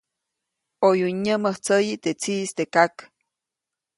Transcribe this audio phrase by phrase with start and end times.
[0.79, 2.95] ʼOyu nyämäjtsyäyi teʼ tsiʼis teʼ kak.